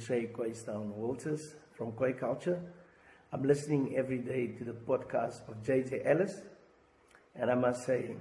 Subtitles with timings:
[0.00, 2.58] say Koistown Walters from Koi Culture.
[3.32, 6.40] I'm listening every day to the podcast of JJ Ellis,
[7.36, 8.16] and I must say,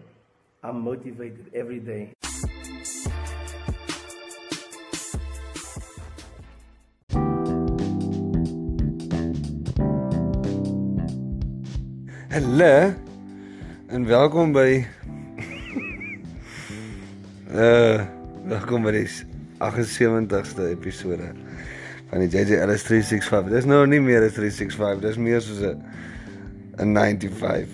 [0.62, 2.12] I'm motivated every day.
[12.30, 12.94] Hallo
[13.88, 14.86] en welkom by
[17.52, 18.06] uh
[18.52, 19.08] welkom by die
[19.60, 21.49] 78ste episode
[22.10, 23.52] van die JJ Ellis 365.
[23.54, 25.84] Dis nou nie meer 'n 365, dis meer soos 'n
[26.78, 27.68] 'n 95.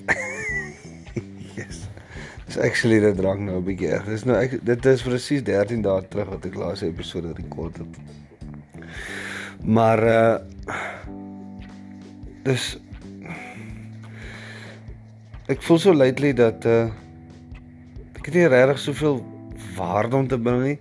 [1.58, 1.88] yes.
[2.45, 4.05] Dis actually dit drank nou 'n bietjie erg.
[4.05, 7.94] Dis nou ek dit is presies 13 dae terug wat ek laaste episode rekord het.
[9.63, 10.38] Maar uh
[12.45, 12.77] dis
[15.47, 16.91] ek voel so lately dat uh
[18.20, 19.23] ek het nie regtig soveel
[19.77, 20.80] waarde om te bring nie.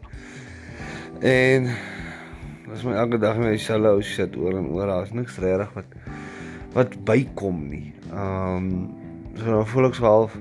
[1.20, 1.70] En
[2.64, 4.88] dis my elke dag met dieselfde ou shit oor en oor.
[4.88, 5.96] Daar's niks regtig wat
[6.74, 7.92] wat bykom nie.
[8.10, 8.68] Ehm um,
[9.36, 10.34] so nou voel ek so half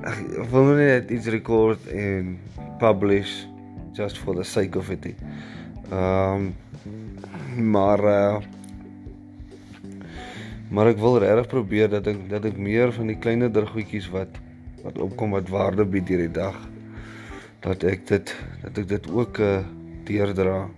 [0.00, 2.38] Ek wil net iets record en
[2.80, 3.44] publish
[3.98, 5.12] just for the sake of it.
[5.90, 8.40] Ehm um, maar uh
[10.70, 14.36] Maar ek wil regtig probeer dat ek dat ek meer van die kleiner goedjies wat
[14.84, 16.69] wat opkom wat waarde bied hierdie dag
[17.60, 18.32] dat ek dit
[18.64, 19.60] dat ek dit ook uh
[20.08, 20.68] deurdra.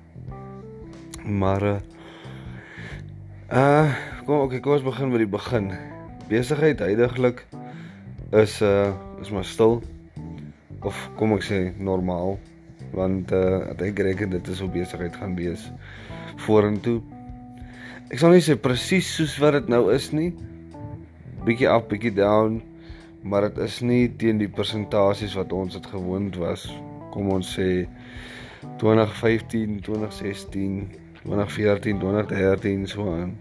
[1.24, 1.78] Maar uh
[3.52, 3.94] uh
[4.26, 5.70] kom okay, kom ons begin met die begin.
[6.28, 7.44] Besigheid heidaglik
[8.30, 8.90] is uh
[9.22, 9.82] is maar stil
[10.82, 12.38] of kom ek sê normaal
[12.92, 15.70] want uh ek reken dit is hoe besigheid gaan wees
[16.42, 17.00] vorentoe.
[18.10, 20.32] Ek sal nie sê presies soos wat dit nou is nie.
[21.46, 22.60] Bietjie up, bietjie down,
[23.22, 26.66] maar dit is nie teen die persentasies wat ons het gewoond was.
[27.14, 27.86] Kom ons sê
[28.82, 30.90] 2015, 2016,
[31.22, 33.36] 2014, 2013 so aan.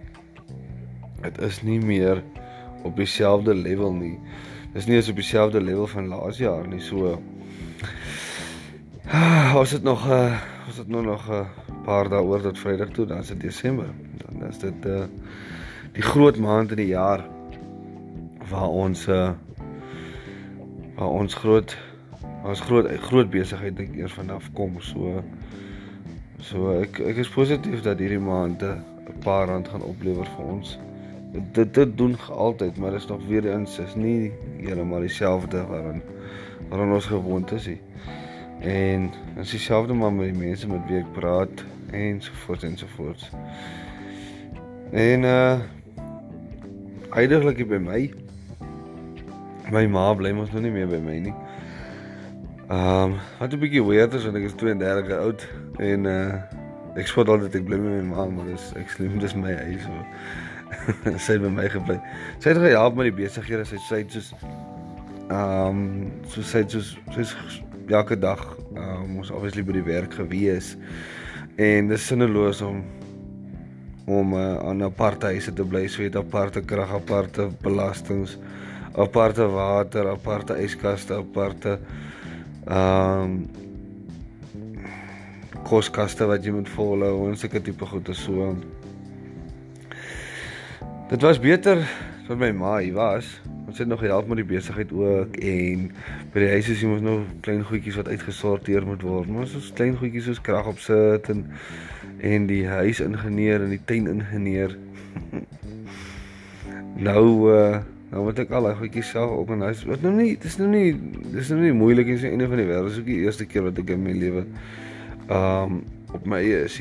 [1.22, 2.24] Dit is nie meer
[2.84, 4.16] op dieselfde level nie.
[4.74, 6.82] Dis nie eens op dieselfde level van laas jaar nie.
[6.82, 7.18] So
[9.60, 10.40] Ons het nog uh
[10.72, 11.46] ons het nou nog 'n uh,
[11.84, 13.90] paar dae oor tot Vrydag toe, dan is dit Desember.
[14.18, 15.04] Dan is dit uh
[15.92, 17.26] die groot maand in die jaar
[18.50, 19.30] waar ons uh
[20.96, 21.78] waar ons groot
[22.44, 25.24] ons groot groot besigheid dink eers vanaf kom so
[26.42, 30.80] so ek ek is positief dat hierdie maand 'n paar rand gaan oplewer vir ons.
[31.54, 36.02] Dit dit doen altyd, maar dit is nog weer eens is nie heeltemal dieselfde waaraan
[36.70, 37.82] waaraan ons gewoond is nie.
[38.60, 42.78] En is dieselfde maar met die mense met wie ek praat en so voort en
[42.78, 43.30] so voort.
[44.92, 45.60] En uh
[47.12, 48.14] eindelik by my
[49.72, 51.36] my ma bly mos nou nie meer by my nie.
[52.72, 55.48] Ehm um, wat 'n bietjie weird is want ek is 32 jaar oud
[55.80, 56.42] en uh
[57.00, 59.88] ek spot altyd ek bly met my ma maar dis ek slim dis my huis
[61.24, 61.98] sy het by my gebly.
[62.40, 64.34] Sy het gehelp met die besighede, sy sê soos
[65.32, 67.36] ehm um, so sy het soos sy's
[67.92, 68.40] elke dag
[68.76, 70.76] um, ons obviously by die werk gewees
[71.60, 72.84] en dis sinneloos om
[74.12, 78.38] om uh, aan 'n aparte huise te bly, so jy het aparte krag, aparte belastings,
[78.96, 81.80] aparte water, aparte yskaste, aparte
[82.68, 83.42] ehm um,
[85.64, 88.50] koskaste wat jy moet volhou en sulke tipe goede so.
[91.12, 91.86] Dit was beter
[92.28, 93.30] vir my ma hier was.
[93.68, 95.86] Ons het nog gehelp met die besigheid ook en
[96.34, 99.32] by die huis is ons nou klein goedjies wat uitgesorteer moet word.
[99.32, 101.46] Ons is klein goedjies soos krag opsit en
[102.22, 104.76] en die huisingenieur en die tuiningenieur.
[107.08, 107.80] nou uh
[108.12, 109.86] nou moet ek al daai goedjies self op en huis.
[109.88, 110.92] Wat nou nie, dis nou nie
[111.32, 112.92] dis nou nie moeilik is einde van die wêreld.
[112.92, 114.46] Dis ook die eerste keer wat ek in my lewe
[115.32, 116.76] um op my eie is.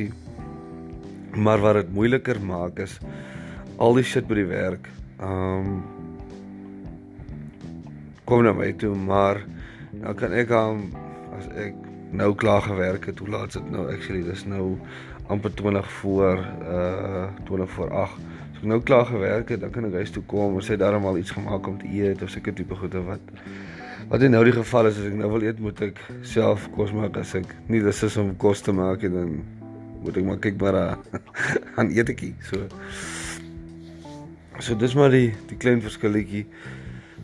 [1.39, 2.99] Maar wat dit moeiliker maak is
[3.79, 4.91] al die shit by die werk.
[5.23, 5.79] Um
[8.27, 9.41] kom na my toe, maar
[10.03, 10.83] nou kan ek aan
[11.39, 11.79] as ek
[12.15, 13.87] nou klaar gewerk het, hoe laat is dit nou?
[13.91, 14.77] Actually, dis nou
[15.31, 18.19] amper 20 voor uh 20 voor 8.
[18.61, 21.17] Ek nou klaar gewerk het, dan kan ek huis toe kom en sê daarom al
[21.19, 23.33] iets gemaak om te eet of seker tipe goede wat
[24.11, 27.17] wat nou die geval is as ek nou wil eet, moet ek self kos maak
[27.17, 29.33] as ek nie dis is om kos te maak en dan
[30.05, 30.79] moet ek maar kyk maar
[31.79, 32.35] aan eetjie.
[32.45, 32.69] So
[34.61, 36.45] So dis maar die die klein verskilletjie.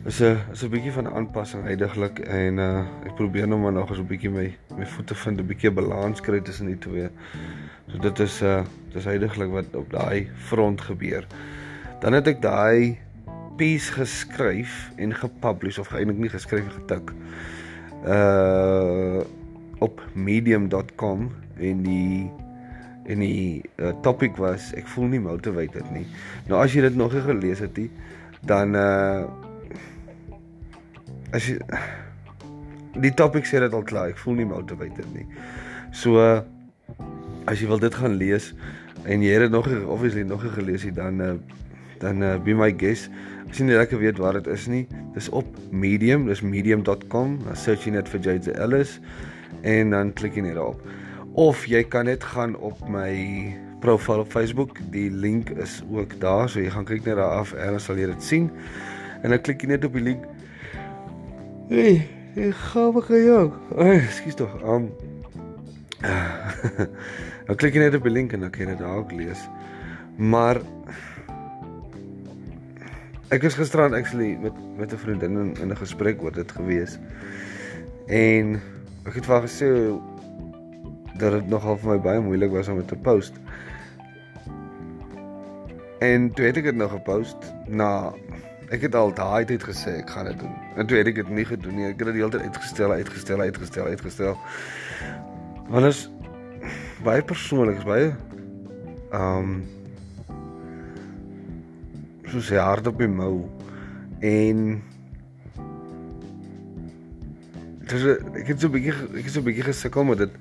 [0.07, 3.73] Is 'n is 'n bietjie van 'n aanpassing heidaglik en uh ek probeer nou maar
[3.73, 7.09] nog eens 'n bietjie my my voete vind, 'n bietjie balans kry tussen die twee.
[7.87, 8.63] So dit is uh
[8.93, 11.27] dis heidaglik wat op daai front gebeur.
[11.99, 12.97] Dan het ek daai
[13.57, 17.11] piece geskryf en gepublish of eintlik nie geskryf en getik.
[18.05, 19.21] Uh
[19.77, 22.31] op medium.com en die
[23.05, 26.07] en die uh, topic was ek voel nie motivated nie.
[26.47, 27.91] Nou as jy dit nog nie gelees het nie,
[28.41, 29.46] dan uh
[31.35, 31.57] as jy
[33.01, 35.25] die topic sê dit al klaar, ek voel nie motivated nie.
[35.95, 36.41] So uh,
[37.47, 38.51] as jy wil dit gaan lees
[39.07, 41.33] en jy het dit nog obviously nog nie gelees nie, dan uh,
[42.01, 43.11] dan uh, be my guest.
[43.47, 44.83] As jy nie lekker weet wat dit is nie,
[45.15, 48.97] dis op Medium, dis medium.com, dan search jy net vir JJ Ellis
[49.65, 50.81] en dan klik jy net daarop.
[51.37, 53.13] Of jy kan net gaan op my
[53.81, 57.53] profiel op Facebook, die link is ook daar, so jy gaan kyk net daar af
[57.55, 58.49] en dan sal jy dit sien.
[59.23, 60.25] En dan klik jy net op die link.
[61.67, 61.97] Hey,
[62.39, 63.39] ek gaan vir jou.
[63.75, 64.53] Ag, skus tog.
[64.71, 64.85] Um
[67.47, 69.41] Dan klik net op die link en dan kan jy dit ook lees.
[70.15, 70.61] Maar
[73.35, 76.95] ek was gisterand actually met met 'n vriendin in, in 'n gesprek oor dit gewees.
[78.07, 78.61] En
[79.03, 79.69] ek het vir gesê
[81.19, 83.35] dat dit nogal vir my baie moeilik was om dit te post.
[85.99, 88.13] En toe het ek dit nou gepost na
[88.69, 90.55] ek het al daai tyd gesê ek gaan dit doen.
[90.75, 91.87] En toe het ek dit nie gedoen nie.
[91.87, 94.37] Ek het dit die hele tyd uitgestel, uitgestel, uitgestel, uitgestel.
[95.71, 96.09] Want is
[97.05, 98.11] baie persoonlik, is baie
[99.15, 99.57] ehm um,
[102.27, 103.47] so sê hard op die mou
[104.19, 104.81] en
[107.87, 108.03] dis
[108.35, 110.33] ek het so 'n bietjie ek het so 'n bietjie gesukkel met dit.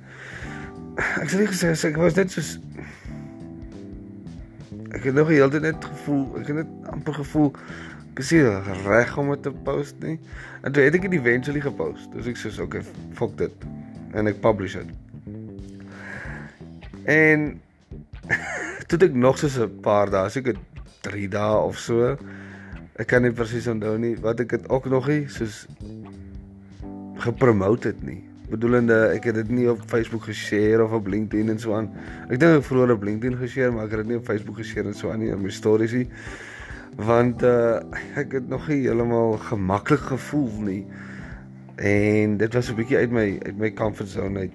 [1.23, 2.43] Ek sê gesê ek was net so
[4.91, 7.53] ek het nog heeltyd net gevoel, ek het net amper gevoel
[8.17, 8.31] ek is
[8.87, 10.17] reg om dit te post nie.
[10.65, 12.09] En toe het ek dit eventually gepost.
[12.17, 12.81] Dus ek sê okay,
[13.13, 13.67] fuck dit
[14.17, 14.89] en ek publish dit.
[17.05, 17.45] En
[18.89, 20.57] toe ek nog so 'n paar dae, seker
[21.05, 22.17] 3 dae of so.
[22.97, 25.67] Ek kan nie presies onthou nie wat ek dit ook nog nie soos
[27.21, 28.25] gepromote het nie.
[28.49, 31.93] Bedoelende ek het dit nie op Facebook geshare of op LinkedIn en so aan.
[32.31, 34.89] Ek dink ek vroeër op LinkedIn geshare, maar ek het dit nie op Facebook geshare
[34.89, 36.09] en so aan nie in my stories nie.
[36.97, 37.81] Want uh
[38.17, 40.87] ek het nog nie heeltemal gemaklik gevoel nie.
[41.77, 44.53] En dit was 'n bietjie uit my uit my comfort zone uit.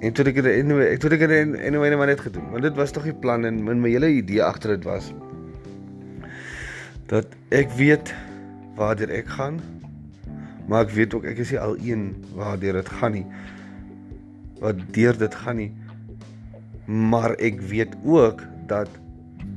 [0.00, 2.50] En toe ek dit anyway, ek toe ek dit anyway maar net gedoen.
[2.50, 5.12] Want dit was tog die plan en my, my hele idee agter dit was
[7.10, 8.14] dat ek weet
[8.78, 9.60] waartoe ek gaan.
[10.68, 13.26] Maar ek weet ook ek is nie al een waartoe dit gaan nie.
[14.60, 15.72] Wat deur dit gaan nie.
[16.86, 18.88] Maar ek weet ook dat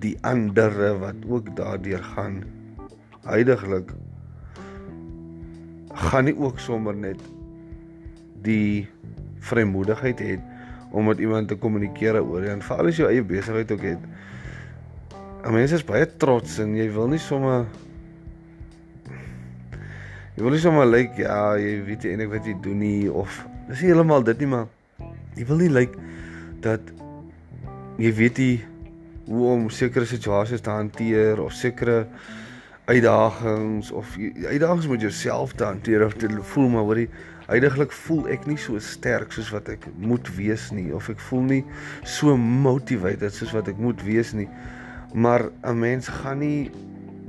[0.03, 2.41] die ander wat ook daardeur gaan
[3.23, 3.93] heidaglik
[5.93, 7.21] gaan nie ook sommer net
[8.43, 8.87] die
[9.43, 10.51] vrymoedigheid het
[10.91, 14.03] om met iemand te kommunikeer oor en veral as jy eie besigheid ook het.
[15.43, 17.65] 'n Mens is baie trots en jy wil nie sommer
[20.35, 23.45] jy wil nie sommer lyk like, ja, jy weet eintlik wat jy doen nie of
[23.67, 24.67] dis nie heeltemal dit nie maar
[25.35, 25.99] jy wil nie lyk like,
[26.61, 26.81] dat
[27.97, 28.72] jy weet nie
[29.25, 32.07] hoe om sekere situasies te hanteer of sekere
[32.85, 37.09] uitdagings of uitdagings met jouself te hanteer of te voel maar hoorie
[37.43, 41.43] Uiteindelik voel ek nie so sterk soos wat ek moet wees nie of ek voel
[41.49, 41.63] nie
[42.07, 44.47] so motivated soos wat ek moet wees nie.
[45.13, 46.71] Maar 'n mens gaan nie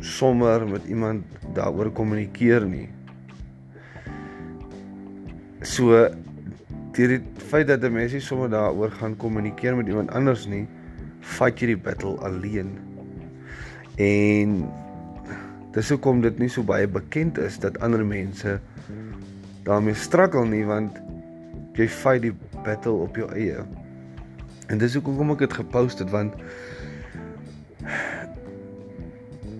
[0.00, 1.24] sommer met iemand
[1.54, 2.88] daaroor kommunikeer nie.
[5.62, 6.08] So
[6.94, 10.68] deur die feit dat 'n mens nie sommer daaroor gaan kommunikeer met iemand anders nie,
[11.24, 12.74] fight jy die battle alleen.
[14.00, 14.58] En
[15.74, 18.58] dis hoekom dit nie so baie bekend is dat ander mense
[19.64, 21.00] daarmee struggle nie want
[21.74, 23.64] jy fight die battle op jou eie.
[24.70, 26.36] En dis hoekom ek dit gepost het want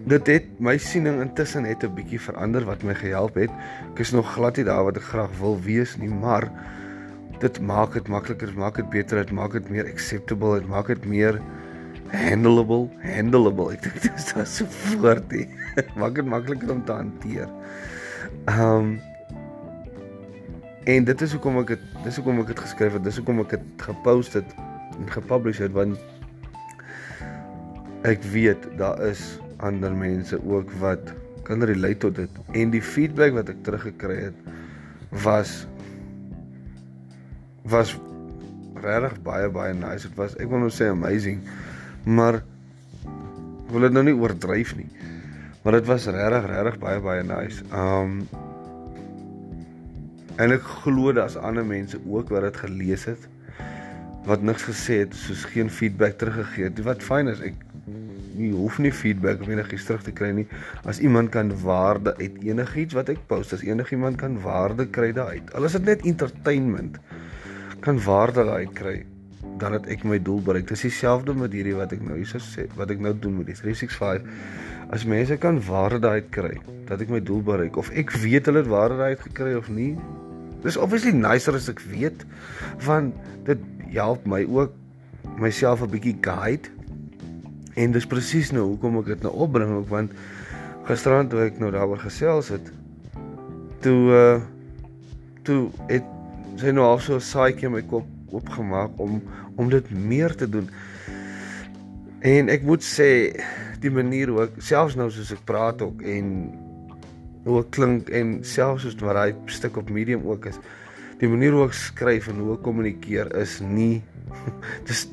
[0.04, 3.50] dit het my siening intussen het 'n bietjie verander wat my gehelp het.
[3.92, 6.50] Ek is nog glad nie daar wat ek graag wil wees nie, maar
[7.42, 10.92] dit maak dit makliker, dit maak dit beter, dit maak dit meer acceptable, dit maak
[10.92, 11.40] dit meer
[12.14, 13.72] handleable, handleable.
[13.74, 15.48] Ek dink dit is so voort nie.
[16.00, 17.50] maak dit makliker om te hanteer.
[18.50, 18.96] Um,
[20.84, 23.54] En dit is hoekom ek dit dis hoekom ek dit geskryf het, dis hoekom ek
[23.54, 24.50] dit gepost het
[24.98, 25.96] en gepublish het want
[28.04, 29.22] ek weet daar is
[29.64, 31.14] ander mense ook wat
[31.48, 34.36] kan relate tot dit en die feedback wat ek teruggekry het
[35.24, 35.62] was
[37.70, 37.94] was
[38.84, 40.08] regtig baie baie nice.
[40.08, 41.40] Dit was ek wil nou sê amazing.
[42.04, 42.42] Maar
[43.72, 44.90] wil dit nou nie oordryf nie.
[45.64, 47.64] Maar dit was regtig regtig baie baie nice.
[47.72, 48.24] Um
[50.34, 53.28] En ek glo daar's ander mense ook wat dit gelees het
[54.24, 56.78] wat niks gesê het, soos geen feedback teruggegee het.
[56.86, 57.58] Wat fyn is, ek
[58.34, 60.46] jy hoef nie feedback of enigiets terug te kry nie.
[60.88, 65.52] As iemand kan waarde uit enigiets wat ek post, as enigiemand kan waarde kry daaruit.
[65.54, 66.98] Al is dit net entertainment,
[67.84, 69.02] kan waarde daaruit kry
[69.60, 70.66] dan het ek my doel bereik.
[70.68, 73.56] Dis dieselfde met hierdie wat ek nou hierso sê, wat ek nou doen met die
[73.58, 74.24] 365.
[74.94, 76.54] As mense kan waarde daaruit kry,
[76.88, 79.94] dat ek my doel bereik of ek weet hulle het waarde daaruit gekry of nie.
[80.64, 82.24] Dis obviously nicer as ek weet
[82.84, 83.14] want
[83.48, 83.60] dit
[83.94, 84.74] help my ook
[85.40, 86.68] myself 'n bietjie guide.
[87.76, 90.12] En dis presies nou hoekom ek dit nou opbring ook want
[90.84, 92.72] gisterand toe ek nou daaroor gesels het,
[93.80, 94.40] toe uh
[95.44, 96.13] toe het
[96.60, 99.22] sy nou al so 'n saaitjie in my kop oopgemaak om
[99.56, 100.68] om dit meer te doen.
[102.20, 103.36] En ek moet sê
[103.80, 106.30] die manier hoe ek selfs nou soos ek praat ook en
[107.44, 110.58] hoe ek klink en selfs soos wat daai stuk op medium ook is.
[111.20, 114.02] Die manier hoe ek skryf en hoe ek kommunikeer is nie
[114.88, 115.06] dis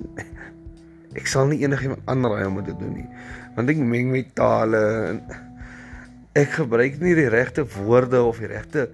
[1.14, 3.08] ek sal nie enigiemand aanraai om dit te doen nie.
[3.56, 4.82] Want ek meng met tale
[5.12, 5.22] en
[6.40, 8.88] ek gebruik nie die regte woorde of die regte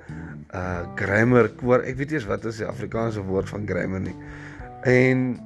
[0.55, 1.83] uh grammar koor.
[1.83, 4.15] Ek weet nie eens wat is die Afrikaanse woord van grammar nie.
[4.87, 5.39] En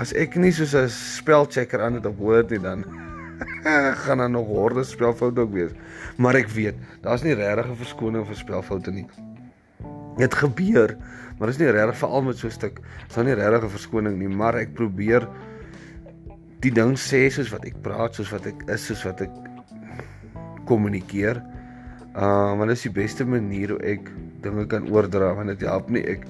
[0.00, 2.84] as ek nie soos 'n spelchecker aan dit op Word nie dan
[4.02, 5.70] gaan daar nog horde spelfoute ook wees.
[6.16, 9.06] Maar ek weet, daar's nie regtig 'n verskoning vir spelfoute nie.
[10.16, 10.96] Dit gebeur,
[11.38, 12.80] maar dit is nie regtig veral met so 'n stuk.
[13.08, 15.28] Dit is nie regtig 'n verskoning nie, maar ek probeer
[16.60, 19.30] die ding sê soos wat ek praat, soos wat ek is, soos wat ek
[20.64, 21.42] kommunikeer.
[22.10, 24.08] Uh, want dit is die beste manier hoe ek
[24.42, 26.24] dinge kan oordra want dit help nie ek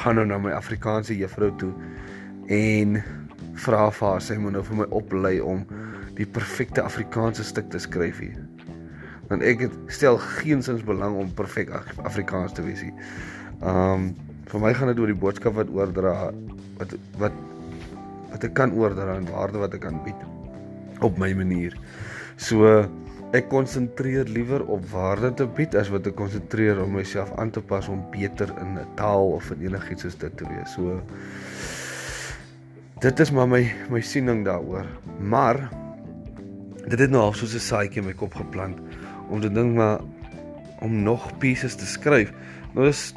[0.00, 1.72] gaan nou na my Afrikaanse juffrou toe
[2.48, 2.96] en
[3.60, 5.66] vra vir haar sy moet nou vir my oplei om
[6.16, 8.38] die perfekte Afrikaanse stuk te skryf hier.
[9.28, 11.70] Want ek het stel geensins belang om perfek
[12.08, 12.82] Afrikaans te wees.
[13.60, 14.14] Um
[14.48, 16.14] vir my gaan dit oor die boodskap wat oordra
[16.78, 17.36] wat wat
[18.30, 21.76] wat ek kan oordra en waarde wat ek kan bied op my manier.
[22.40, 22.86] So
[23.36, 27.60] ek konsentreer liewer op waarde te bied as wat ek konsentreer om myself aan te
[27.60, 30.72] pas om beter in 'n taal of in enigiets soos dit te wees.
[30.72, 31.02] So
[33.00, 34.86] dit is maar my my siening daaroor.
[35.20, 35.68] Maar
[36.88, 38.78] dit het nou al soos 'n saadjie in my kop geplant
[39.28, 40.00] om te dink maar
[40.80, 42.32] om nog pieces te skryf.
[42.72, 43.14] Nou is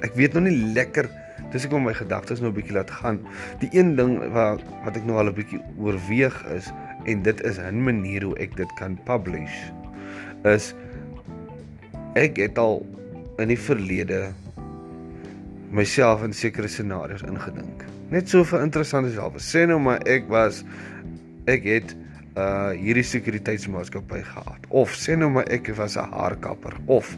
[0.00, 1.10] ek weet nog nie lekker
[1.52, 3.20] dis ek om my gedagtes nou 'n bietjie laat gaan.
[3.58, 6.72] Die een ding wat wat ek nou al 'n bietjie oorweeg is
[7.04, 9.70] en dit is 'n manier hoe ek dit kan publish
[10.44, 10.74] is
[12.14, 12.86] ek het al
[13.38, 14.32] in die verlede
[15.70, 17.84] myself in sekere scenario's ingedink.
[18.10, 19.38] Net so vir interessante self.
[19.38, 20.64] Sê nou maar ek was
[21.50, 21.94] ek het
[22.38, 24.66] uh hierdie sekuriteitsmaatskappy gehad.
[24.68, 26.76] Of sê nou maar ek was 'n haarkapper.
[26.86, 27.16] Of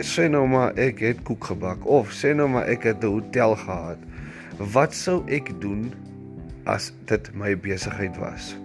[0.00, 1.86] sê nou maar ek het koek gebak.
[1.86, 3.98] Of sê nou maar ek het 'n hotel gehad.
[4.58, 5.92] Wat sou ek doen
[6.64, 8.56] as dit my besigheid was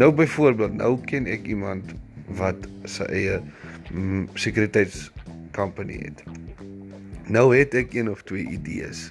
[0.00, 1.94] Nou byvoorbeeld, nou ken ek iemand
[2.38, 3.40] wat sy eie
[3.90, 6.24] mm, sekuriteitskompanie het.
[7.32, 9.08] Nou het ek een of twee idees.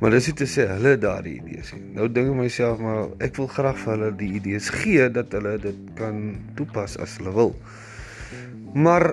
[0.00, 1.82] Maar dis nie te sê hulle daardie idees nie.
[1.96, 5.58] Nou dink ek myself maar ek wil graag vir hulle die idees gee dat hulle
[5.60, 6.22] dit kan
[6.56, 7.52] toepas as hulle wil.
[8.72, 9.10] Maar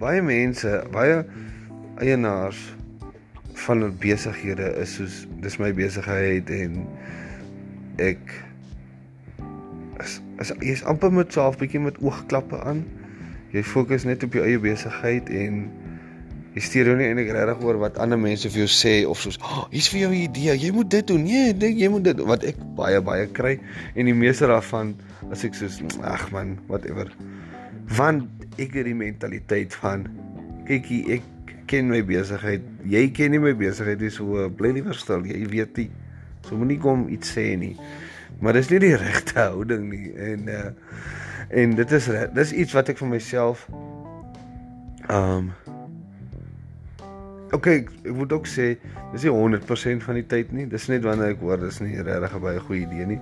[0.00, 1.20] baie mense, baie
[2.02, 2.58] eienaars
[3.66, 6.82] van besighede is soos dis my besigheid en
[8.02, 8.20] ek
[10.42, 12.84] is jy's amper met self bietjie met oogklappe aan.
[13.54, 15.66] Jy fokus net op jou eie besigheid en
[16.56, 19.50] jy steur nie eintlik regtig oor wat ander mense vir jou sê of soos, "Ag,
[19.50, 20.58] oh, hier's vir jou 'n idee.
[20.58, 23.60] Jy moet dit doen." Nee, dink jy moet dit wat ek baie baie kry
[23.94, 24.96] en die meeste daarvan
[25.30, 27.12] as ek soos, "Ag man, whatever."
[27.96, 28.28] Want
[28.58, 30.06] ek het die mentaliteit van
[30.66, 31.22] kykie, ek
[31.66, 32.62] ken my besigheid.
[32.84, 35.24] Jy ken nie my besigheid nie, so bly liewer stil.
[35.26, 35.90] Jy weet nie.
[36.46, 37.76] So moenie kom iets sê nie.
[38.40, 40.68] Maar dis nie die regte houding nie en uh
[41.46, 43.68] en dit is dis iets wat ek vir myself
[45.14, 45.52] um
[47.46, 48.72] Oké, okay, ek moet ook sê
[49.12, 50.64] dis nie 100% van die tyd nie.
[50.66, 53.20] Dis net wanneer ek hoor dis nie regtig baie goeie idee nie.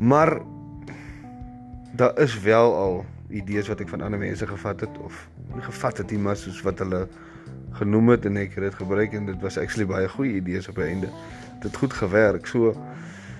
[0.00, 0.38] Maar
[1.92, 2.96] daar is wel al
[3.28, 6.62] idees wat ek van ander mense gevat het of nie gevat het nie, maar soos
[6.64, 7.04] wat hulle
[7.78, 10.80] genoem het en ek het dit gebruik en dit was actually baie goeie idees op
[10.80, 11.12] die einde.
[11.60, 12.48] Dit het goed gewerk.
[12.48, 12.72] So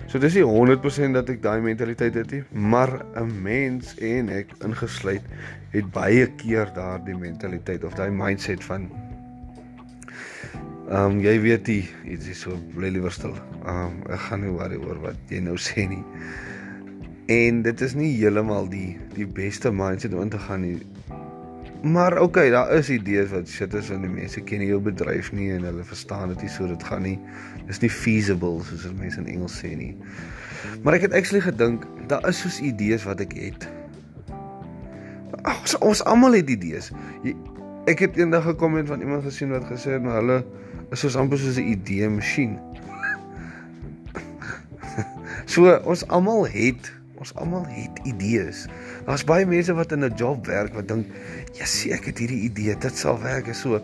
[0.06, 4.52] So dis nie 100% dat ek daai mentaliteit het nie, maar 'n mens en ek
[4.64, 5.24] ingesluit
[5.72, 8.90] het baie keer daardie mentaliteit of daai mindset van
[10.84, 11.80] ehm um, jy weet jy
[12.12, 13.32] iets is so bly liewer stil.
[13.64, 16.04] Ehm um, ek gaan nie worry oor wat jy nou sê nie.
[17.32, 20.76] En dit is nie heeltemal die die beste mindset om in te gaan nie.
[21.82, 25.32] Maar okay, daar is idees wat shit is in die mense ken nie jou bedryf
[25.32, 27.18] nie en hulle verstaan dit nie so dit gaan nie.
[27.68, 29.94] Dis nie feasible soos as mense in Engels sê nie.
[30.84, 33.68] Maar ek het actually gedink daar is soos idees wat ek het.
[35.44, 36.90] Ons ons almal het idees.
[37.90, 40.42] Ek het eendag gekom en van iemand gesien wat gesê het maar hulle
[40.92, 42.58] is soos amper soos 'n idee masjien.
[45.52, 46.92] so ons almal het
[47.24, 48.66] ons almal het idees.
[49.06, 51.06] Daar's baie mense wat in 'n job werk wat dink,
[51.52, 53.80] "Ja, sien ek het hierdie idee, dit sal werk." Is so.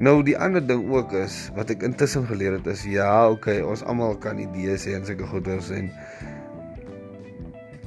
[0.00, 3.82] Nou die ander ding ook is wat ek intussen geleer het is ja, okay, ons
[3.84, 5.90] almal kan idees hê en sulke goeders en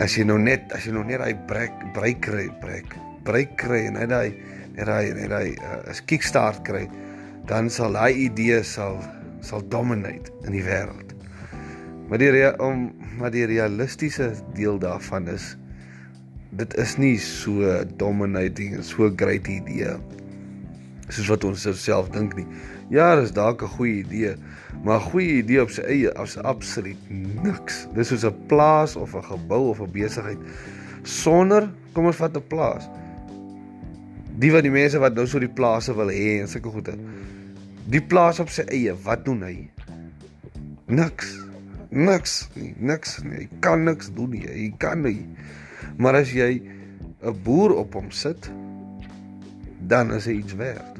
[0.03, 2.93] as jy nou net as jy nou net daai breek breek kry, breek,
[3.25, 4.29] breek kry en net daai
[4.75, 6.85] net daai net daai uh, kickstart kry,
[7.49, 9.01] dan sal daai idee sal
[9.41, 11.17] sal dominate in die wêreld.
[12.09, 15.55] Maar die om maar die realistiese deel daarvan is
[16.61, 19.97] dit is nie so dominating en so great idee
[21.09, 22.45] soos wat ons self dink nie.
[22.89, 24.35] Ja, dis dalk 'n goeie idee,
[24.83, 26.97] maar 'n goeie idee op sy eie as absoluut
[27.43, 27.87] niks.
[27.93, 30.39] Dis soos 'n plaas of 'n gebou of 'n besigheid
[31.03, 32.89] sonder kom ons vat 'n plaas.
[34.39, 36.97] Die wat die mense wat nou so die plase wil hê en sulke goede.
[37.85, 39.69] Die plaas op sy eie, wat doen hy?
[40.87, 41.43] Niks
[41.93, 43.43] niks nie, niks nie.
[43.43, 44.43] Hy kan niks doen nie.
[44.47, 45.21] Hy kan nie.
[45.97, 46.61] Maar as jy
[47.21, 48.49] 'n boer op hom sit,
[49.87, 50.92] dan is hy iets werd.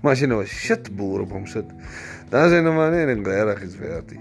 [0.00, 1.66] Maar as jy nou 'n shit boer op hom sit,
[2.28, 4.10] dan is hy nou maar net 'n regtig iets werd.
[4.10, 4.20] Nie.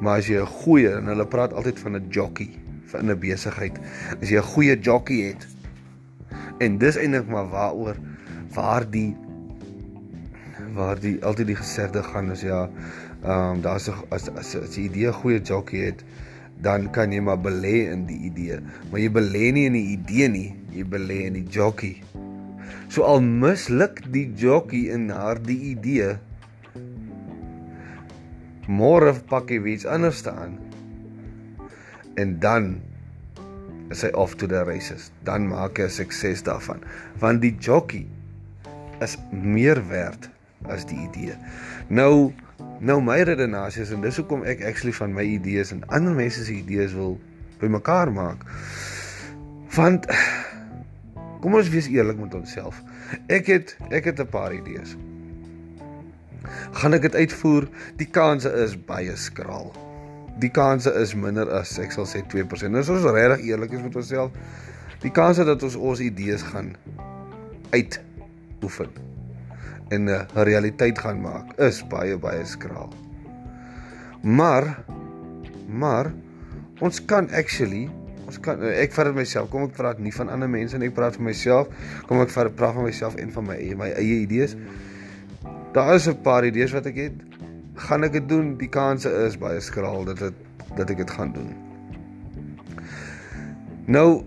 [0.00, 2.50] Maar as jy 'n goeie en hulle praat altyd van 'n jockey
[2.86, 3.78] vir 'n besigheid,
[4.20, 5.46] as jy 'n goeie jockey het.
[6.58, 7.96] En dis eintlik maar waaroor
[8.54, 9.16] waar die
[10.74, 12.68] waar die altyd die gesegde gaan is ja
[13.26, 16.04] Ehm um, daar's as as as jy 'n idee goeie jockey het,
[16.62, 18.60] dan kan jy maar belê in die idee.
[18.90, 21.96] Maar jy belê nie in die idee nie, jy belê in die jockey.
[22.88, 26.16] So al misluk die jockey in haar die idee,
[28.66, 30.58] môre pak hy iets anders aan.
[32.16, 32.80] En dan
[33.90, 35.10] is hy off to the races.
[35.28, 36.82] Dan maak hy 'n sukses daarvan.
[37.18, 38.06] Want die jockey
[39.00, 40.30] is meer werd
[40.66, 41.36] as die idee.
[41.88, 42.32] Nou
[42.80, 46.44] Nou my redenasie is en dis hoekom ek actually van my idees en ander mense
[46.44, 47.16] se idees wil
[47.60, 48.42] bymekaar maak.
[49.76, 50.08] Want
[51.46, 52.80] kom ons wees eerlik met onsself.
[53.30, 54.96] Ek het ek het 'n paar idees.
[56.74, 57.68] Gaan ek dit uitvoer?
[57.96, 59.70] Die kanse is baie skraal.
[60.42, 62.70] Die kanse is minder as ek sal sê 2%.
[62.70, 64.32] Nou as ons regtig eerlik is met onsself,
[65.00, 66.74] die kanse dat ons ons idees gaan
[67.70, 68.00] uit
[68.62, 68.90] oefen
[69.88, 72.90] en 'n realiteit gaan maak is baie baie skraal.
[74.22, 74.82] Maar
[75.68, 76.12] maar
[76.80, 77.88] ons kan actually
[78.26, 79.50] ons kan ek vat dit myself.
[79.52, 81.70] Kom ek praat nie van ander mense nie, ek praat van myself.
[82.08, 84.56] Kom ek vat praat van myself en van my my eie idees.
[85.76, 87.16] Daar is 'n paar idees wat ek het.
[87.74, 88.56] Gaan ek dit doen?
[88.56, 90.34] Die kanse is baie skraal dat dit
[90.76, 91.54] dat ek dit gaan doen.
[93.86, 94.24] Nou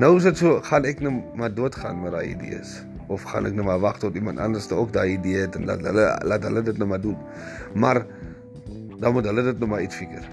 [0.00, 3.52] Nou is dit so, gaan ek nou maar doodgaan met daai idees of gaan ek
[3.52, 6.46] nou maar wag tot iemand anders te ook daai idee het en laat hulle laat
[6.46, 7.16] hulle dit nou maar doen.
[7.74, 8.06] Maar
[9.00, 10.24] dan moet hulle dit nou maar uitfigure.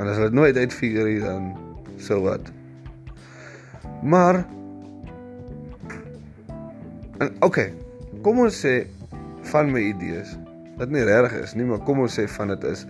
[0.00, 1.52] En as hulle dit nooit uitfigure dan
[2.00, 2.48] so wat.
[4.02, 4.40] Maar
[7.20, 7.68] en okay,
[8.24, 8.86] kom ons sê
[9.52, 10.32] van my idees
[10.80, 12.86] wat nie reg is nie, maar kom ons sê van dit is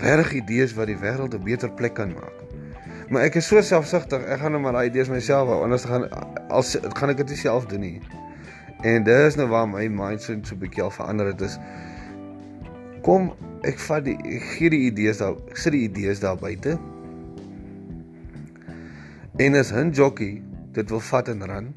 [0.00, 2.38] reg idees wat die wêreld 'n beter plek kan maak.
[3.08, 5.62] Maar ek is so selfsugtig, ek gaan nou maar daai idees myself hou.
[5.62, 6.08] Anders gaan
[6.48, 8.00] als gaan ek dit self doen nie.
[8.80, 11.58] En dis nou waar my mindset so 'n bietjie al verander het is
[13.02, 13.32] kom
[13.66, 16.78] ek vat die ek gee die idees daar ek sit die idees daar buite.
[19.38, 21.74] En as 'n jockey dit wil vat en ran,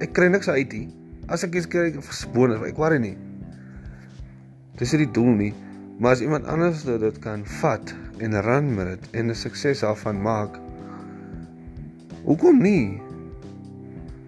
[0.00, 0.88] ek kry niks uit nie.
[1.28, 3.16] As ek iets kry verspoon, ek worry nie.
[4.78, 5.54] Dis nie die doel nie,
[5.98, 10.22] maar as iemand anders dit kan vat en ran met dit en 'n sukses daarvan
[10.22, 10.58] maak,
[12.24, 13.00] hoekom nie?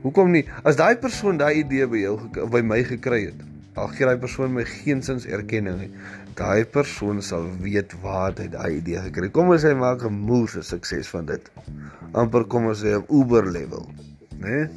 [0.02, 0.44] Hoekom nie?
[0.64, 2.16] As daai persoon daai idee by jou
[2.50, 5.90] by my gekry het, al gee daai persoon my geensins erkenning nie.
[6.38, 9.34] Daai persoon sal weet waar hy daai idee gekry het.
[9.36, 11.50] Kom ons sê maak 'n moeë sukses van dit.
[12.12, 13.86] amper kom ons sê op Uber level,
[14.38, 14.48] né?
[14.48, 14.68] Nee?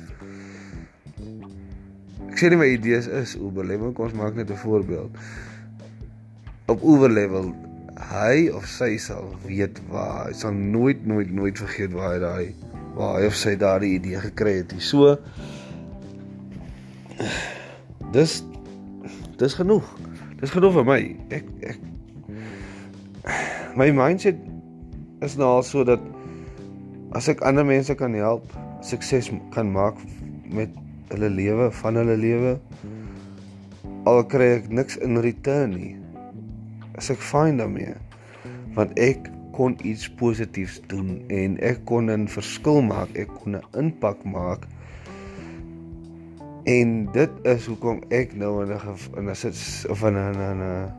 [2.29, 5.11] Ek sê nie my idees is Uber level, kom ons maak net 'n voorbeeld.
[6.67, 7.53] Op Uber level
[8.11, 10.27] hy of sy sal weet waar.
[10.27, 12.55] Hy sal nooit nooit nooit vergeet waar hy daai
[12.95, 14.73] waar hy of sy daardie idee gekry het.
[14.77, 15.17] So
[18.13, 18.43] dis
[19.43, 19.87] dis genoeg.
[20.39, 21.01] Dis genoeg vir my.
[21.35, 21.81] Ek ek
[23.79, 24.37] my mindset
[25.25, 26.01] is nou al so dat
[27.17, 28.45] as ek ander mense kan help,
[28.85, 29.97] sukses kan maak
[30.53, 30.71] met
[31.13, 32.53] hulle lewe, van hulle lewe,
[34.09, 35.93] al kry ek niks in return nie.
[36.99, 37.95] As ek fyn daarmee,
[38.77, 43.65] want ek kon iets positiefs doen en ek kon 'n verskil maak, ek kon 'n
[43.77, 44.67] impak maak.
[46.63, 50.91] En dit is hoekom ek nou in 'n in 'n sit of in 'n 'n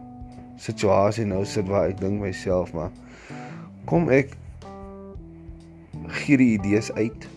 [0.56, 2.90] situasie nou sit waar ek dink myself maar
[3.84, 4.36] kom ek
[6.06, 7.28] gee die idees uit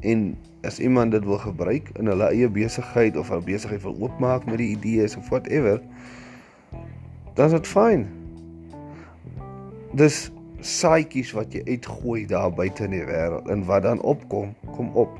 [0.00, 4.46] en as iemand dit wil gebruik in hulle eie besigheid of 'n besigheid wil oopmaak
[4.46, 5.80] met die idees of whatever
[7.36, 8.06] dan is dit fyn.
[9.92, 14.88] Dis saaitjies wat jy uitgooi daar buite in die wêreld en wat dan opkom, kom
[14.96, 15.18] op.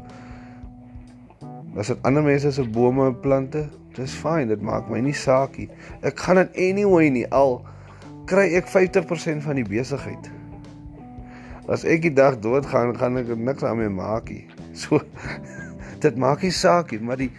[1.76, 5.58] As dit ander mense se bome en plante, dis fyn, dit maak my nie saak
[5.60, 5.68] nie.
[6.06, 7.60] Ek gaan dit anyway nie al
[8.30, 10.30] kry ek 50% van die besigheid.
[11.70, 14.46] As ek die dag doodgaan, gaan ek niks aan my maak nie.
[14.76, 15.00] So
[16.04, 17.30] dit maak nie saak nie, maar die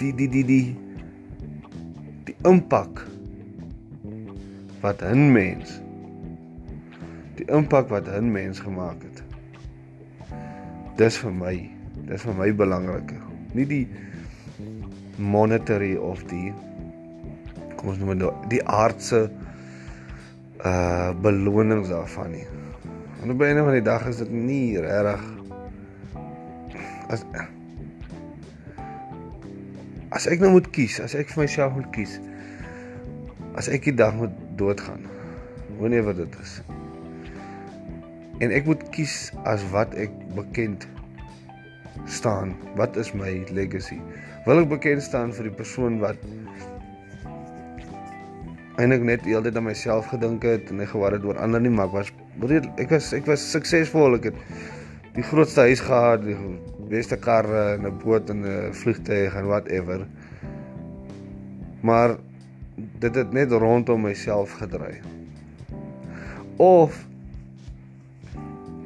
[0.00, 0.66] die die die die
[2.24, 3.04] die impak
[4.80, 5.80] wat 'n mens
[7.36, 9.22] die impak wat 'n mens gemaak het.
[10.96, 11.70] Dis vir my,
[12.08, 13.23] dis vir my belangriker.
[13.54, 13.84] Nie die
[15.16, 16.52] monetary of die
[17.78, 19.28] kom ons noem dit die aardse
[20.64, 22.46] uh belonings daarvan nie.
[23.22, 25.20] En op 'n einde van die dag is dit nie regtig
[27.08, 27.24] as
[30.08, 32.20] as ek nou moet kies, as ek vir myself moet kies,
[33.58, 35.02] as ek die dag moet doodgaan,
[35.78, 36.62] wanneer wat dit is.
[38.38, 40.86] En ek moet kies as wat ek bekend
[42.06, 42.56] staan.
[42.76, 44.00] Wat is my legacy?
[44.46, 46.20] Wil ek bekend staan vir die persoon wat
[48.76, 51.62] eintlik net die hele tyd aan myself gedink het en ek gewaar het oor ander
[51.62, 52.10] nie, maar ek was
[52.82, 54.18] ek was ek was suksesvol.
[54.18, 54.40] Ek het
[55.14, 56.36] die grootste huis gehad, die
[56.90, 60.06] beste karre en 'n boot en 'n vliegtuig en whatever.
[61.82, 62.16] Maar
[62.98, 65.00] dit het net rondom myself gedraai.
[66.56, 67.06] Of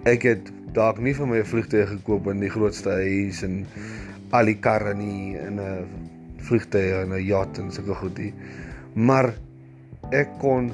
[0.05, 3.67] ek het dalk nie vir my 'n vliegtuig gekoop en die grootste huis en
[4.31, 5.87] al die karre nie in 'n
[6.49, 8.33] vliegtuig en 'n yacht en sulke goed nie.
[8.95, 9.33] Maar
[10.13, 10.73] ek kon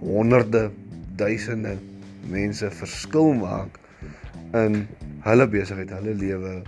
[0.00, 0.70] honderde
[1.16, 1.76] duisende
[2.30, 3.78] mense verskil maak
[4.52, 4.86] in
[5.24, 6.62] hulle besigheid, hulle lewe.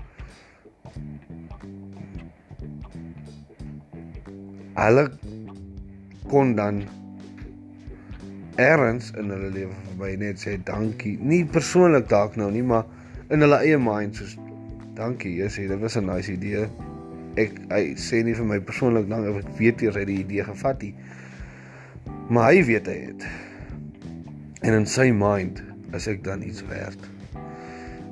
[4.75, 5.11] Hulle
[6.29, 6.83] kon dan
[8.57, 11.16] erns in hulle lewe verby net sê dankie.
[11.21, 12.87] Nie persoonlik dalk nou nie, maar
[13.33, 14.37] in hulle eie mind soos
[14.97, 16.69] dankie, jy sê dit was 'n nice idee.
[17.37, 20.45] Ek hy sê nie vir my persoonlik dankie of ek weet eers het die idee
[20.45, 20.95] gevat nie.
[22.29, 23.27] Maar hy weet hy het.
[24.62, 26.99] En in sy mind as ek dan iets werd.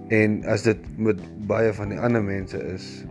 [0.09, 3.05] En as dit met baie van die ander mense is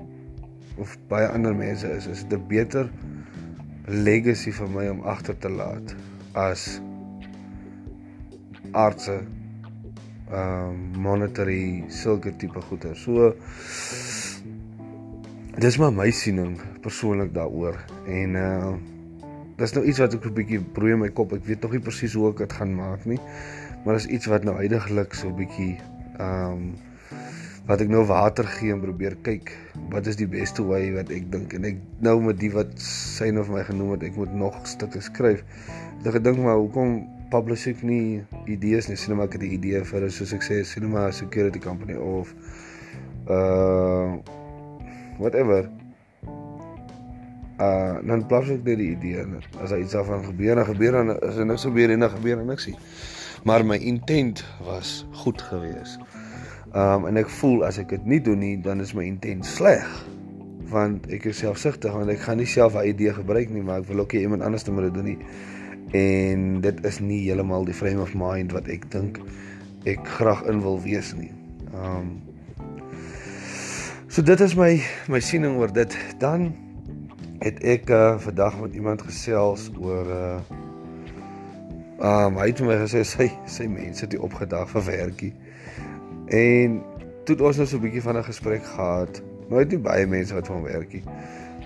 [0.78, 2.90] of baie ander mense is, is dit 'n beter
[3.88, 5.96] legacy vir my om agter te laat
[6.34, 6.82] as
[8.74, 9.22] aardse
[10.34, 12.96] ehm uh, monetary sulke tipe goeder.
[12.98, 13.34] So
[15.62, 17.78] dis maar my siening persoonlik daaroor
[18.10, 18.74] en uh
[19.58, 21.34] dis nou iets wat ek 'n bietjie broei in my kop.
[21.34, 23.20] Ek weet nog nie presies hoe ek dit gaan maak nie.
[23.86, 25.78] Maar dis iets wat nou heidaglik so 'n bietjie
[26.18, 26.74] ehm um,
[27.68, 29.54] wat ek nou water gee en probeer kyk
[29.92, 33.30] wat is die beste way wat ek dink en ek nou met die wat sy
[33.32, 35.46] nou vir my genoem het ek moet nog stukke skryf.
[36.02, 38.98] Ek het gedink maar hoekom publish ek nie idees nie.
[39.00, 42.34] Sien maar ek het 'n idee vir soos ek sê cinema security company of
[43.30, 44.18] uh
[45.18, 45.70] whatever.
[47.60, 51.20] Uh dan plaas ek dit die idee en as iets daarvan gebeur, dan gebeur dan
[51.20, 52.78] as er niks gebeur en dan gebeur en niks nie.
[53.44, 56.00] Maar my intent was goed geweest.
[56.76, 59.88] Um en ek voel as ek dit nie doen nie, dan is my intent sleg
[60.74, 63.88] want ek is selfsugtig want ek gaan nie self 'n idee gebruik nie maar ek
[63.88, 65.20] wil ook nie iemand anders moet doen nie
[65.94, 69.20] en dit is nie heeltemal die frame of mind wat ek dink
[69.86, 71.32] ek graag in wil wees nie.
[71.74, 72.22] Um
[74.14, 74.78] So dit is my
[75.10, 75.96] my siening oor dit.
[76.22, 76.52] Dan
[77.42, 80.62] het ek uh, vandag met iemand gesels oor uh
[82.04, 85.32] um hy het my gesê sy sy mense het opgedag vir werkie.
[86.30, 86.82] En
[87.26, 89.22] toe het ons nou so 'n bietjie van 'n gesprek gehad.
[89.50, 91.04] Nooit nie baie mense wat van werkie.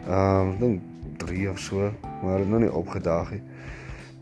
[0.08, 0.82] Um ek dink
[1.18, 1.92] 3 of so,
[2.24, 3.42] maar het nog nie opgedag nie.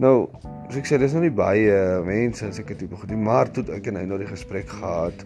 [0.02, 0.28] Nou,
[0.68, 3.64] as ek sê dis nou nie baie mense as ek dit tipe goed, maar toe
[3.72, 5.24] ek en hy nou die gesprek gehad.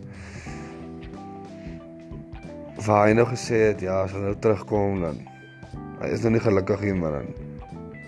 [2.86, 5.18] Waar hy nou gesê het ja, as hy nou terugkom dan
[6.00, 7.34] hy is nou nie gelukkig nie, maar dan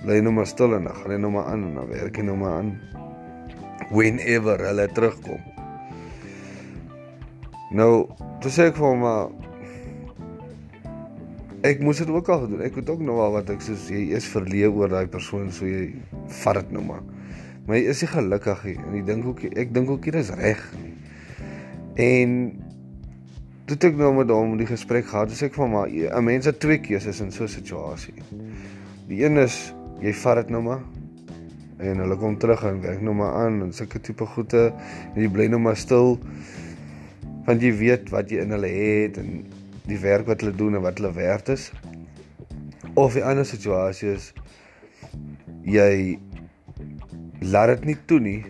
[0.04, 2.28] bly nou maar stil en dan gaan hy nou maar aan en dan werk hy
[2.30, 2.72] nou maar aan
[3.90, 5.42] whenever hulle terugkom.
[7.74, 7.92] Nou,
[8.44, 9.41] toe sê ek vir hom maar
[11.68, 12.64] ek moes dit ook al gedoen.
[12.66, 15.70] Ek het ook nou al wat ek sê jy is verleë oor daai persoon so
[15.70, 15.92] jy
[16.42, 17.04] vat dit nou maar.
[17.68, 20.32] Maar hy is nie gelukkig nie en ek dink ook ek dink ook dit is
[20.40, 20.64] reg.
[22.02, 22.40] En
[23.70, 26.60] toe ek nou met hom die gesprek gehad, sê ek hom maar 'n mens het
[26.60, 28.18] twee keuses in so 'n situasie.
[29.08, 30.82] Die een is jy vat dit nou maar
[31.78, 34.74] en hulle kom terug en werk nou maar aan en sulke tipe goede
[35.16, 36.20] en jy bly nou maar stil
[37.46, 39.46] want jy weet wat jy in hulle het en
[39.88, 41.72] die werk wat hulle doen en wat hulle werd is.
[42.94, 44.34] Of 'n ander situasie is
[45.64, 46.20] jy
[47.40, 48.46] laat dit nie toe nie.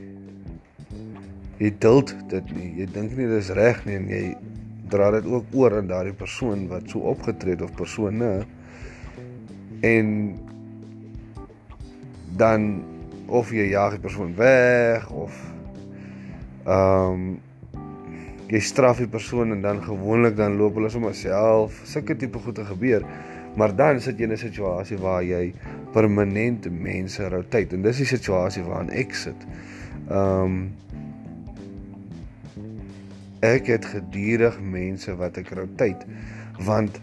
[1.58, 2.74] Jy duld dit nie.
[2.78, 4.38] Jy dink nie dis reg nie en jy
[4.92, 8.46] dra dit ook oor aan daardie persoon wat so opgetree het of persone
[9.82, 10.10] en
[12.38, 12.84] dan
[13.32, 15.38] of jy jaag die persoon weg of
[16.66, 17.40] ehm um,
[18.52, 22.66] jy straf die persoon en dan gewoonlik dan loop hulle sommer self sulke tipe goede
[22.68, 23.06] gebeur
[23.56, 25.54] maar dan sit jy in 'n situasie waar jy
[25.94, 29.48] permanent mense rou tyd en dis die situasie waarin ek sit
[30.10, 30.72] ehm um,
[33.42, 36.06] ek het gedurig mense wat ek rou tyd
[36.62, 37.02] want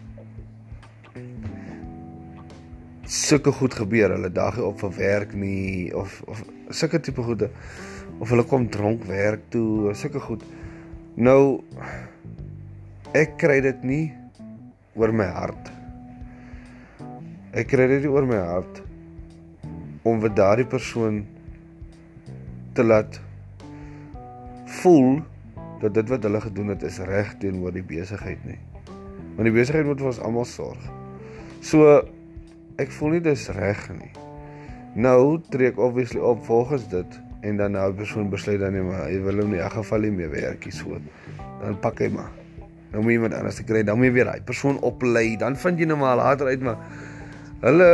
[3.09, 4.13] sulke goed gebeur.
[4.13, 7.49] Hulle dag nie op vir werk nie of of sulke tipe goede
[8.19, 10.43] of hulle kom dronk werk toe, sulke goed.
[11.19, 11.59] Nou
[13.11, 14.05] ek kry dit nie
[14.95, 15.67] oor my hart.
[17.51, 18.79] Ek kry dit oor my hart
[20.07, 21.25] om vir daardie persoon
[22.77, 23.19] te laat
[24.79, 25.19] voel
[25.83, 28.61] dat dit wat hulle gedoen het is reg teenoor die besigheid nie.
[29.35, 30.87] Want die besigheid moet vir ons almal sorg.
[31.59, 31.99] So
[32.79, 34.13] ek voel nie dis reg nie.
[34.95, 39.05] Nou trek ek obviously op volgens dit en dan nou persoon besluit dan nie maar
[39.07, 40.97] hy wil hom nie in geval nie meer werkie so.
[41.61, 42.31] Dan pak hy maar.
[42.91, 45.37] Nou moet iemand anders kry, dan moet jy weer daai persoon oplei.
[45.37, 46.77] Dan vind jy nou maar later uit maar
[47.61, 47.89] hulle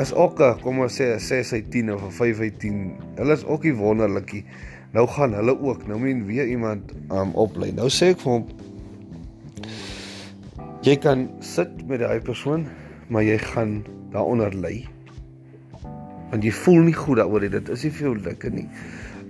[0.00, 2.96] is ook kom ons sê 'n 6 uit 10 of 'n 5 uit 10.
[3.16, 4.44] Hulle is ook nie wonderlikie.
[4.92, 7.72] Nou gaan hulle ook, nou moet weer iemand um oplei.
[7.72, 8.46] Nou sê ek vir hom
[10.82, 12.66] jy kan sit met daai persoon
[13.08, 14.91] maar jy gaan daaronder ly.
[16.32, 18.68] Want jy voel nie goed daaroor dit is nie vir jou lekker nie.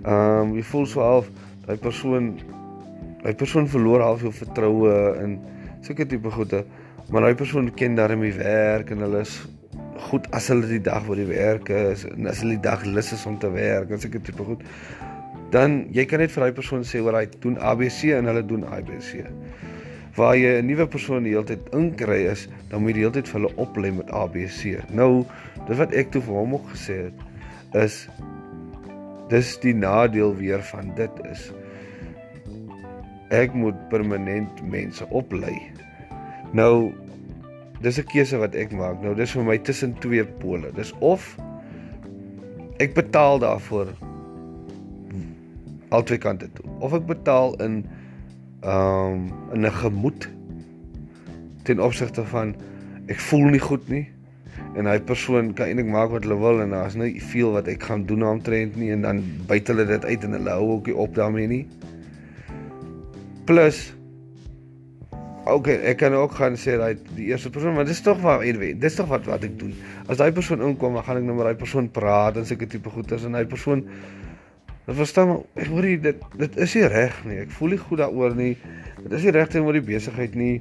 [0.03, 1.31] Ehm um, jy voel so half
[1.67, 2.33] daai persoon
[3.23, 5.37] daai persoon verloor half jou vertroue in
[5.83, 6.65] sulke tipe goede,
[7.11, 9.37] maar daai persoon ken daarmee werk en hulle is
[10.09, 13.13] goed as hulle die dag waar die werk is en as hulle die dag lus
[13.15, 14.63] is om te werk en sulke tipe goed.
[15.55, 18.65] Dan jy kan net vir daai persoon sê oor hy doen ABC en hulle doen
[18.65, 19.21] ABC
[20.17, 23.17] waar jy 'n nuwe persoon die hele tyd inkry is, dan moet jy die hele
[23.17, 24.77] tyd vir hulle oplei met ABC.
[24.93, 25.25] Nou,
[25.69, 27.27] dis wat ek toe vir hom ook gesê het,
[27.73, 28.09] is
[29.33, 31.53] dis die nadeel weer van dit is
[33.33, 35.57] ek moet permanent mense oplei.
[36.53, 36.93] Nou
[37.81, 39.01] dis 'n keuse wat ek maak.
[39.01, 40.73] Nou dis vir my tussen twee pole.
[40.73, 41.37] Dis of
[42.79, 43.89] ek betaal daarvoor
[45.89, 46.69] albei kante toe.
[46.81, 47.85] Of ek betaal in
[48.61, 50.29] ehm um, in 'n gemoed
[51.63, 52.55] ten opsigte van
[53.07, 54.12] ek voel nie goed nie
[54.79, 57.89] en hy persoon kan eintlik maak wat hulle wil en daar's nie veel wat ek
[57.91, 60.89] gaan doen aan trend nie en dan byt hulle dit uit en hulle hou ook
[60.91, 61.65] nie op daarmee nie.
[63.49, 63.91] Plus
[65.43, 68.45] Okay, ek kan ook gaan sê dat die eerste persoon, want dit is tog waar
[68.47, 68.77] ek weet.
[68.79, 69.73] Dis tog wat wat ek doen.
[70.07, 72.93] As daai persoon inkom, dan gaan ek nou met daai persoon praat en seker tipe
[72.95, 73.83] goeters en daai persoon
[74.83, 77.37] Dit verstaan maar ek hoor dit dit is nie reg nie.
[77.45, 78.57] Ek voel nie goed daaroor nie.
[79.05, 80.57] Dit is nie reg teenoor die besigheid nie.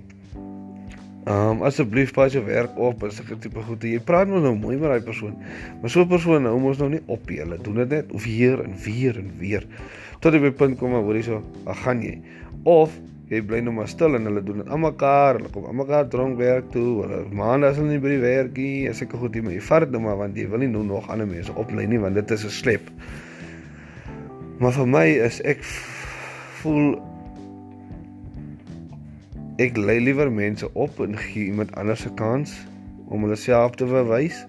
[1.22, 3.84] Ehm um, asseblief pas jou werk op as ek 'n tipe goed.
[3.84, 5.36] Jy praat mos nou mooi met daai persoon.
[5.82, 7.38] Maar so 'n persoon nou mos nou nie op jy.
[7.44, 9.68] Hulle doen dit net of hier en weer en weer.
[10.20, 12.22] Tot jy by 'n punt kom waar jy so, "Ag gaan jy."
[12.64, 15.36] Of jy bly nou maar stil en hulle doen dit almekaar.
[15.36, 17.04] Hulle kom almekaar dronk werk toe.
[17.04, 18.90] Hulle maande as hulle nie by die werk nie.
[18.90, 20.84] As ek goed hier maar jy vat dit nou maar want jy wil nie nou
[20.84, 22.82] nog ander mense oplei nie want dit is 'n slep.
[24.60, 25.64] Maar vir my is ek
[26.62, 27.11] voel
[29.58, 32.54] ek lei liewer mense op en gee iemand anders 'n kans
[33.08, 34.46] om hulle self te bewys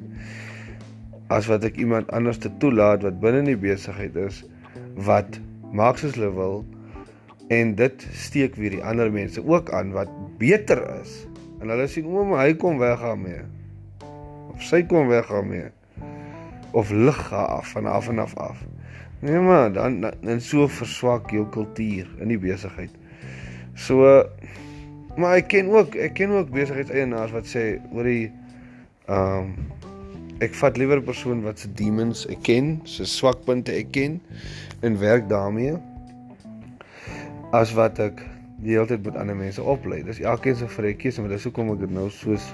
[1.27, 4.45] as wat ek iemand anders te toelaat wat binne in die besigheid is
[4.95, 5.41] wat
[5.73, 6.65] maak soos hulle wil
[7.53, 11.27] en dit steek weer die ander mense ook aan wat beter is.
[11.61, 13.43] En hulle sien oom hy kom weg daarmee.
[14.53, 15.69] Of sy kom weg daarmee.
[16.73, 18.62] Of lig af van af en af af.
[19.23, 22.91] Nee maar dan dan so verswak jou kultuur in die besigheid.
[23.75, 24.25] So
[25.16, 28.33] maar ek ken ook ek ken ook besigheidseienaars wat sê oor die
[29.07, 29.55] ehm um,
[30.42, 34.16] ek vat liewer persoon wat se demons ek ken, se swakpunte ek ken
[34.83, 35.77] en werk daarmee
[37.55, 38.25] as wat ek
[38.62, 40.01] die hele tyd met ander mense oplei.
[40.07, 42.48] Dis elkeen se vrye keuse, maar dis hoekom ek dit nou soos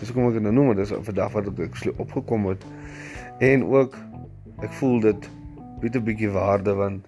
[0.00, 2.66] dis hoekom ek dit nou noem, dis vandag wat ek actually opgekom het.
[3.44, 3.94] En ook
[4.66, 5.30] ek voel dit
[5.82, 7.06] bied 'n bietjie waarde want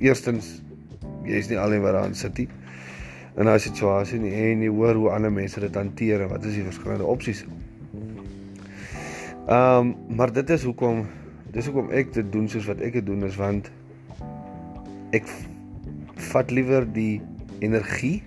[0.00, 0.62] eerstens
[1.24, 2.48] jy's nie alleen wat daar sit nie
[3.36, 6.56] in daai situasie nie en jy hoor hoe ander mense dit hanteer en wat is
[6.58, 7.44] die verskillende opsies.
[9.46, 11.06] Ehm um, maar dit is hoekom
[11.52, 13.70] dis hoekom ek dit doen soos wat ek dit doen is want
[15.16, 15.28] ek
[16.32, 17.20] vat liewer die
[17.64, 18.22] energie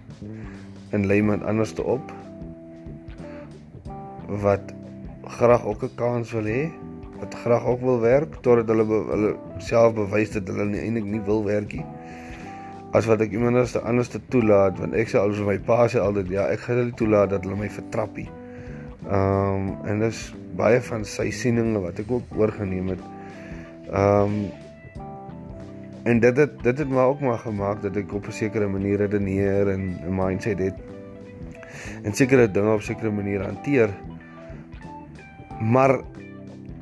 [0.96, 2.14] en lei iemand anders te op
[4.46, 4.74] wat
[5.40, 6.72] graag ook 'n kans wil hê,
[7.20, 11.06] wat graag ook wil werk totdat hulle be, hulle self bewys dat hulle nie eintlik
[11.06, 11.86] nie wil werk nie.
[12.92, 15.86] As wat ek iemand anders te anders te toelaat want ek sê alsoos my pa
[15.88, 18.30] sê altyd ja, ek gaan hulle toelaat dat hulle my vertrappie.
[19.10, 20.24] Ehm um, en dis
[20.58, 23.06] baie van sy sieninge wat ek ook oorgeneem het.
[23.92, 24.42] Ehm um,
[26.10, 28.98] en dit het dit het my ook maar gemaak dat ek op 'n sekere manier
[28.98, 30.78] redeneer en 'n mindset het
[32.04, 33.90] en sekere dinge op sekere manier hanteer.
[35.62, 36.00] Maar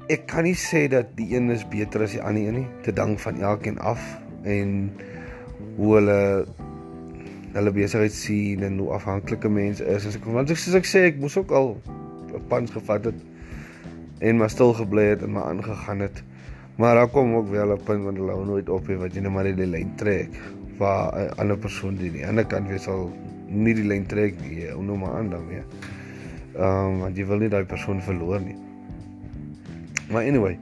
[0.07, 2.93] ek kan nie sê dat die een is beter as die ander een nie, te
[2.93, 4.01] dank van elkeen af
[4.43, 4.91] en
[5.77, 6.19] hoe hulle
[7.57, 10.05] hulle besigheid sien en hoe afhanklike mense is.
[10.05, 11.77] As ek want soos ek sê, ek moes ook al
[12.33, 13.19] 'n pans gevat het
[14.19, 16.23] en maar stil gebly het en maar aangegaan het.
[16.77, 19.31] Maar daar kom ook wel 'n punt wanneer hulle nooit op het wat jy net
[19.31, 20.29] maar die lyn trek
[20.77, 23.11] waar 'n ander persoon die aan die ander kant weer sal
[23.49, 25.63] nie die lyn trek nie, ou nou maar aan weer.
[26.57, 28.55] Ehm um, want jy wil nie daai persoon verloor nie.
[30.11, 30.57] Maar anyway,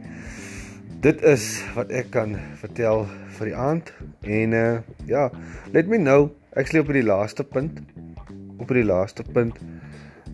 [1.05, 1.43] dit is
[1.75, 3.03] wat ek kan vertel
[3.37, 3.91] vir die aand
[4.25, 5.27] en uh ja,
[5.75, 6.31] let me know.
[6.57, 7.83] Ek sê op die laaste punt
[8.57, 9.59] op die laaste punt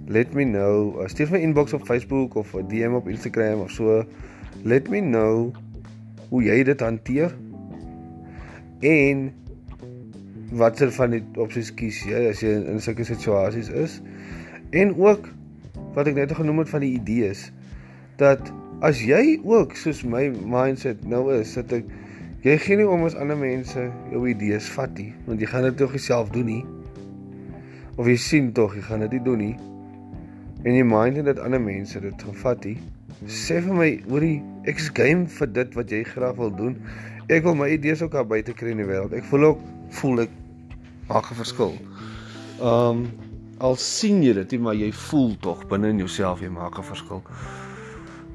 [0.08, 0.96] let me know.
[0.96, 4.06] Uh, stuur my inbox op Facebook of 'n DM op Instagram of so.
[4.64, 5.52] Let me know
[6.30, 7.36] hoe jy dit hanteer
[8.80, 9.34] en
[10.56, 14.00] watter van die opsies kies jy as jy in sulke situasies is
[14.72, 15.28] en ook
[15.96, 17.52] wat ek net genoem het van die idees
[18.16, 18.52] dat
[18.82, 21.90] as jy ook soos my mindset nou is dat ek
[22.46, 25.78] jy gee nie om as ander mense jou idees vat nie want jy gaan dit
[25.78, 26.64] tog self doen nie
[27.98, 29.56] of jy sien tog jy gaan dit nie doen nie
[30.66, 32.90] en jy mind dat ander mense dit gevat het
[33.30, 36.78] sê vir my hoorie ek is game vir dit wat jy graag wil doen.
[37.30, 39.14] Ek wil my idees ook daar buite kry in die wêreld.
[39.14, 39.60] Ek voel ook
[40.02, 40.32] voel ek
[41.10, 41.74] maak 'n verskil.
[42.62, 43.10] Um
[43.60, 47.22] al sien jy dit, maar jy voel tog binne in jouself jy maak 'n verskil.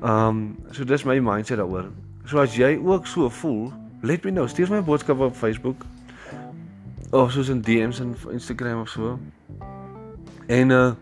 [0.03, 1.91] Um so dis my mindset daaroor.
[2.25, 4.47] So as jy ook so voel, let me know.
[4.47, 5.85] Stuur my 'n boodskap op Facebook
[7.11, 9.19] of soos in DMs en Instagram of so.
[10.47, 10.93] En uh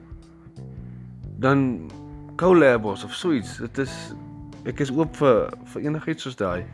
[1.39, 1.91] dan
[2.37, 3.57] collabs of so iets.
[3.57, 4.15] Dit is
[4.65, 6.65] ek is oop vir vir enigiets soos daai.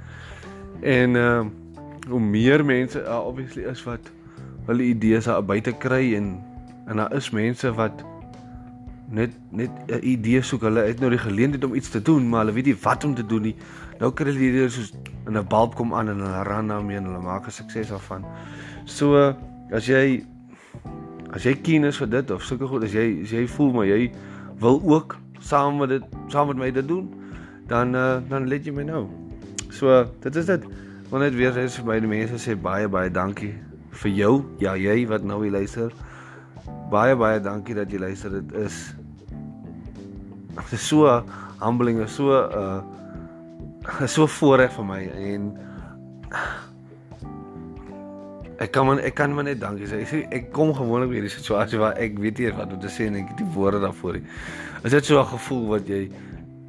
[0.81, 1.69] En ehm uh,
[2.09, 4.11] hoe meer mense uh, obviously is wat
[4.67, 6.39] hulle idees daar buite kry en
[6.87, 8.05] en daar is mense wat
[9.11, 10.63] net net 'n idee soek.
[10.63, 13.15] Hulle het nou die geleentheid om iets te doen, maar hulle weet nie wat om
[13.15, 13.57] te doen nie.
[13.99, 14.93] Nou kry hulle hierdie soos
[15.27, 18.25] in 'n bulb kom aan en hulle ran daarmee en hulle maak 'n sukses daarvan.
[18.85, 19.35] So
[19.73, 20.25] as jy
[21.33, 23.87] as jy keen is vir dit of sulke goed, as jy as jy voel maar
[23.87, 24.13] jy
[24.59, 27.09] wil ook saam met dit saam met my dit doen,
[27.67, 29.09] dan uh, dan let jy my nou.
[29.71, 30.65] So, dit is dit.
[31.09, 33.53] Want net weer is vir my die mense sê baie baie dankie
[34.03, 34.33] vir jou.
[34.63, 35.95] Ja, jy wat nou hier luister.
[36.91, 38.35] Baie baie dankie dat jy luister.
[38.41, 38.79] Dit is
[40.55, 41.23] dit is so
[41.61, 42.81] humbling, so uh
[44.07, 45.47] so voorreg vir my en
[48.61, 50.03] ek kan man ek kan maar net dankie sê.
[50.05, 53.09] Ek, ek kom gewoonlik by hierdie situasie waar ek weet nie wat om te sê
[53.09, 54.27] en ek het die woorde daarvoor nie.
[54.85, 56.11] Is dit so 'n gevoel wat jy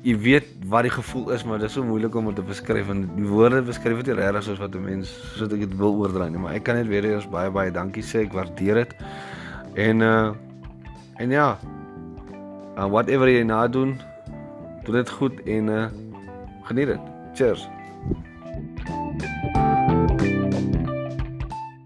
[0.04, 2.90] jy weet wat die gevoel is, maar dit is so moeilik om dit te beskryf
[2.90, 6.30] en die woorde beskryf dit regtig soos wat 'n mens soos ek dit wil oordra
[6.30, 8.26] nie, maar ek kan net weer eens baie baie dankie sê.
[8.26, 8.96] Ek waardeer dit.
[9.76, 10.32] En uh
[11.18, 11.60] en ja.
[12.78, 14.00] Uh, whatever jy nou doen,
[14.84, 15.86] doen dit goed en uh
[16.64, 17.00] geniet dit.
[17.34, 17.68] Cheers.